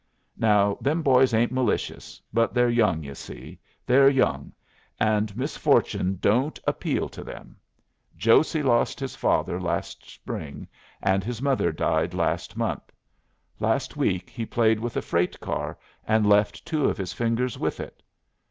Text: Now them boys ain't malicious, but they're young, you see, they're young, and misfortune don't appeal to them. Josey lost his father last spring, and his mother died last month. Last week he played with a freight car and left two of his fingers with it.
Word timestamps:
Now 0.39 0.79
them 0.81 1.03
boys 1.03 1.31
ain't 1.31 1.51
malicious, 1.51 2.19
but 2.33 2.55
they're 2.55 2.71
young, 2.71 3.03
you 3.03 3.13
see, 3.13 3.59
they're 3.85 4.09
young, 4.09 4.51
and 4.99 5.37
misfortune 5.37 6.17
don't 6.19 6.59
appeal 6.65 7.07
to 7.09 7.23
them. 7.23 7.55
Josey 8.17 8.63
lost 8.63 8.99
his 8.99 9.15
father 9.15 9.61
last 9.61 10.09
spring, 10.09 10.67
and 11.03 11.23
his 11.23 11.39
mother 11.39 11.71
died 11.71 12.15
last 12.15 12.57
month. 12.57 12.91
Last 13.59 13.95
week 13.95 14.31
he 14.31 14.43
played 14.43 14.79
with 14.79 14.97
a 14.97 15.03
freight 15.03 15.39
car 15.39 15.77
and 16.03 16.27
left 16.27 16.65
two 16.65 16.85
of 16.89 16.97
his 16.97 17.13
fingers 17.13 17.59
with 17.59 17.79
it. 17.79 18.01